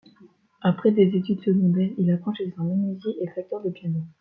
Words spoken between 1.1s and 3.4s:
études secondaires, il apprend chez un menuisier et